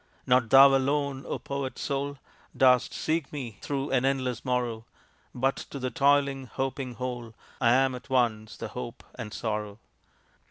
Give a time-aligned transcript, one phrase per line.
[0.25, 2.17] Not thou alone, O poet soul,
[2.57, 4.83] Dost seek me through an endless morrow,
[5.35, 9.77] But to the toiling, hoping whole I am at once the hope and sorrow.